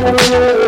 Música 0.00 0.67